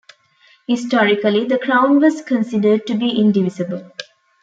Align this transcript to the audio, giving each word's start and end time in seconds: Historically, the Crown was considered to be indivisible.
Historically, 0.67 1.45
the 1.45 1.59
Crown 1.59 1.99
was 1.99 2.23
considered 2.23 2.87
to 2.87 2.95
be 2.95 3.19
indivisible. 3.19 3.91